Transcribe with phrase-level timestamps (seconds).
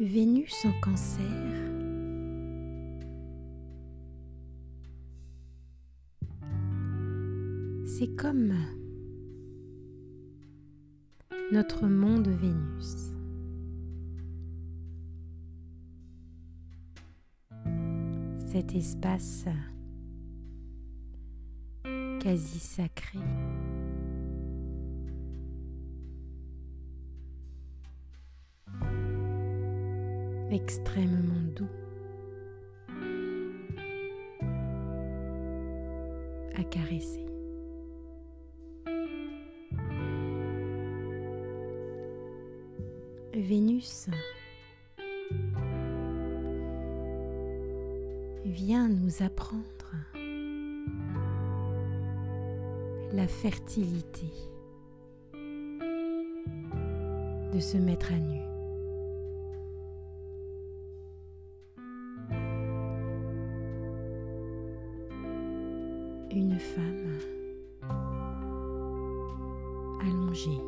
[0.00, 1.24] Vénus en cancer.
[7.84, 8.54] C'est comme
[11.50, 13.12] notre monde Vénus.
[18.52, 19.46] Cet espace
[22.20, 23.18] quasi sacré.
[30.50, 31.68] Extrêmement doux
[36.56, 37.24] à caresser.
[43.34, 44.08] Vénus
[48.44, 49.64] vient nous apprendre
[53.12, 54.26] la fertilité
[57.52, 58.37] de se mettre à nu.
[66.30, 67.18] Une femme
[70.00, 70.60] allongée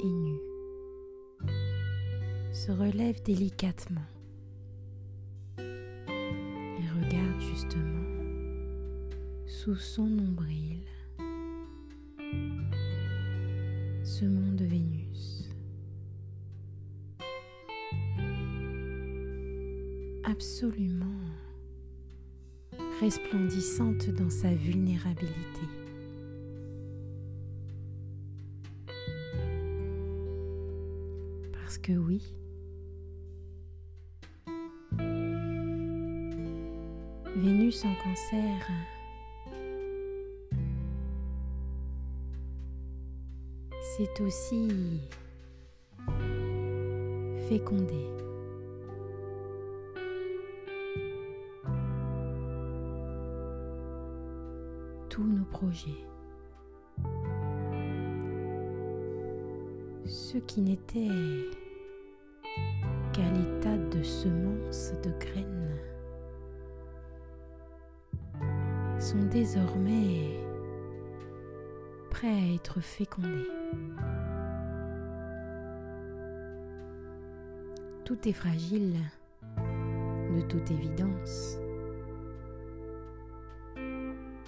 [0.00, 0.40] et nue
[2.52, 4.00] se relève délicatement
[5.58, 8.04] et regarde justement
[9.46, 10.80] sous son nombril
[14.04, 15.50] ce monde de Vénus.
[20.24, 21.33] Absolument
[23.00, 25.34] resplendissante dans sa vulnérabilité.
[31.52, 32.22] Parce que oui,
[37.36, 38.70] Vénus en cancer
[43.96, 44.68] c'est aussi
[47.48, 48.23] fécondé.
[55.14, 56.04] Tous nos projets.
[60.04, 61.06] Ce qui n'était
[63.12, 65.78] qu'à l'état de semences de graines
[68.98, 70.36] sont désormais
[72.10, 73.28] prêts à être fécondés.
[78.04, 78.96] Tout est fragile,
[80.34, 81.60] de toute évidence.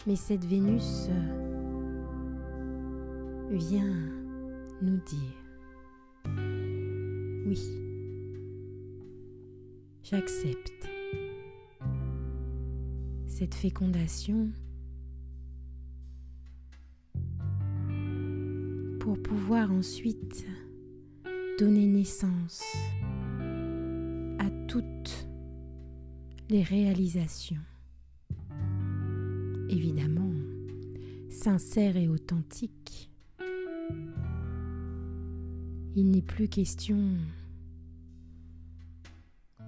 [0.06, 1.08] Mais cette Vénus
[3.50, 4.12] vient
[4.80, 5.36] nous dire,
[7.46, 7.60] oui,
[10.04, 10.88] j'accepte.
[13.26, 14.48] Cette fécondation
[19.00, 20.46] pour pouvoir ensuite
[21.58, 22.62] donner naissance
[24.38, 25.28] à toutes
[26.48, 27.60] les réalisations
[29.76, 30.32] évidemment
[31.28, 33.10] sincère et authentique.
[35.94, 36.98] Il n'est plus question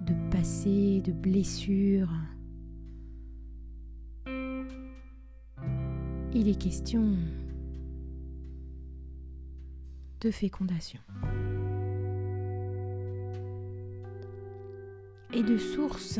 [0.01, 2.11] de passé, de blessures.
[6.33, 7.15] Il est question
[10.21, 10.99] de fécondation
[15.33, 16.19] et de sources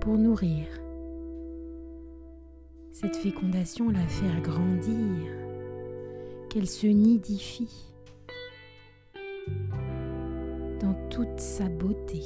[0.00, 0.83] pour nourrir
[2.94, 5.28] cette fécondation la faire grandir,
[6.48, 7.92] qu'elle se nidifie
[10.80, 12.22] dans toute sa beauté.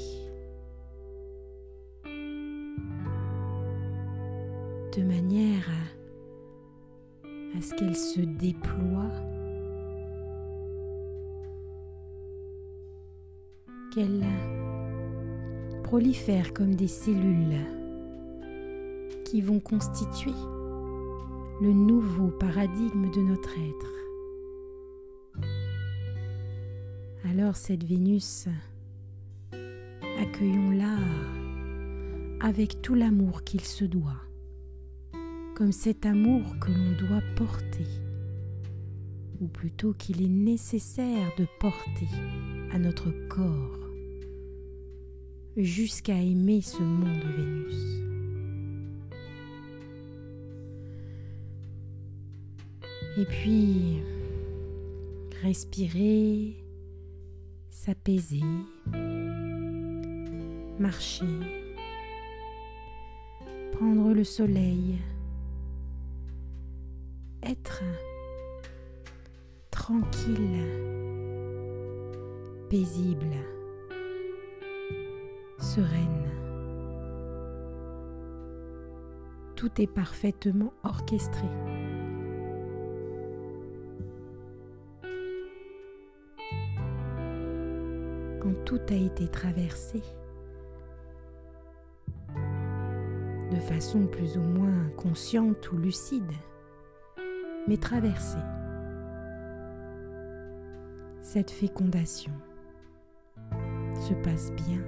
[4.95, 9.11] De manière à, à ce qu'elle se déploie,
[13.95, 14.23] qu'elle
[15.83, 17.57] prolifère comme des cellules
[19.25, 20.33] qui vont constituer
[21.61, 23.95] le nouveau paradigme de notre être.
[27.29, 28.47] Alors cette Vénus,
[30.21, 30.97] accueillons-la
[32.41, 34.23] avec tout l'amour qu'il se doit,
[35.57, 37.89] comme cet amour que l'on doit porter,
[39.41, 42.09] ou plutôt qu'il est nécessaire de porter
[42.73, 43.91] à notre corps,
[45.57, 48.08] jusqu'à aimer ce monde Vénus.
[53.19, 54.01] Et puis,
[55.43, 56.65] respirer,
[57.69, 58.45] s'apaiser,
[60.79, 61.27] marcher,
[63.73, 65.01] prendre le soleil,
[67.43, 67.83] être
[69.73, 70.63] tranquille,
[72.71, 73.35] paisible,
[75.59, 76.31] sereine.
[79.57, 81.49] Tout est parfaitement orchestré.
[88.41, 90.03] Quand tout a été traversé,
[93.51, 96.33] de façon plus ou moins consciente ou lucide,
[97.67, 98.39] mais traversé
[101.29, 102.33] cette fécondation
[104.01, 104.81] se passe bien.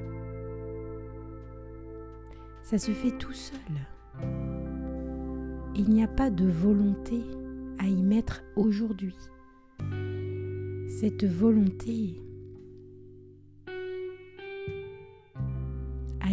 [2.62, 3.58] Ça se fait tout seul.
[5.74, 7.20] Il n'y a pas de volonté
[7.78, 9.18] à y mettre aujourd'hui.
[10.88, 12.22] Cette volonté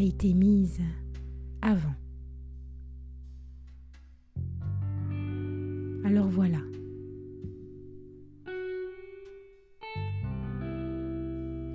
[0.02, 0.80] été mise
[1.62, 1.96] avant.
[6.06, 6.60] Alors voilà.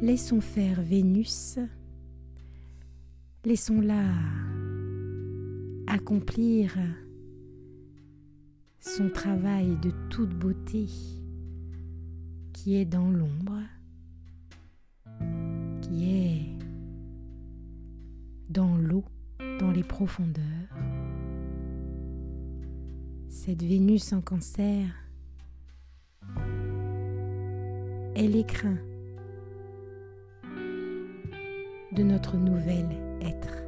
[0.01, 1.59] Laissons faire Vénus.
[3.45, 4.05] Laissons-la
[5.87, 6.77] accomplir
[8.81, 10.87] son travail de toute beauté
[12.53, 13.61] qui est dans l'ombre,
[18.53, 19.05] dans l'eau,
[19.61, 20.43] dans les profondeurs.
[23.29, 24.87] Cette Vénus en cancer,
[28.15, 28.77] elle écrin
[31.93, 32.87] de notre nouvel
[33.23, 33.62] être.